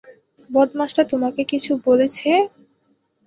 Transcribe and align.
বদমাশটা 0.49 1.03
তোমাকে 1.11 1.41
কিছু 1.51 1.71
বলেছে? 1.85 2.29